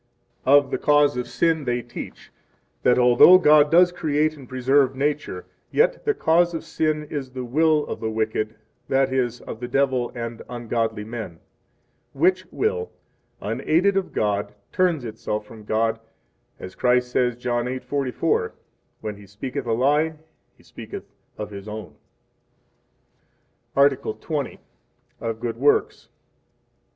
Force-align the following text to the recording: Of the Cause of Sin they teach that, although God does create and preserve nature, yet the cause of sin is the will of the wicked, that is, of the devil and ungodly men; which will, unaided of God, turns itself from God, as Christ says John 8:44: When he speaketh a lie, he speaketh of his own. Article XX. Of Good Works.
Of 0.47 0.71
the 0.71 0.79
Cause 0.79 1.15
of 1.15 1.27
Sin 1.27 1.65
they 1.65 1.83
teach 1.83 2.31
that, 2.81 2.97
although 2.97 3.37
God 3.37 3.69
does 3.69 3.91
create 3.91 4.35
and 4.35 4.49
preserve 4.49 4.95
nature, 4.95 5.45
yet 5.69 6.05
the 6.05 6.15
cause 6.15 6.55
of 6.55 6.63
sin 6.63 7.03
is 7.11 7.29
the 7.29 7.45
will 7.45 7.85
of 7.85 7.99
the 7.99 8.09
wicked, 8.09 8.55
that 8.89 9.13
is, 9.13 9.41
of 9.41 9.59
the 9.59 9.67
devil 9.67 10.11
and 10.15 10.41
ungodly 10.49 11.03
men; 11.03 11.37
which 12.13 12.47
will, 12.49 12.89
unaided 13.41 13.95
of 13.95 14.11
God, 14.11 14.55
turns 14.71 15.05
itself 15.05 15.45
from 15.45 15.65
God, 15.65 15.99
as 16.59 16.73
Christ 16.73 17.11
says 17.11 17.35
John 17.35 17.65
8:44: 17.65 18.53
When 19.01 19.17
he 19.17 19.27
speaketh 19.27 19.67
a 19.67 19.73
lie, 19.73 20.15
he 20.57 20.63
speaketh 20.63 21.03
of 21.37 21.51
his 21.51 21.67
own. 21.67 21.93
Article 23.75 24.15
XX. 24.15 24.57
Of 25.19 25.39
Good 25.39 25.57
Works. 25.57 26.09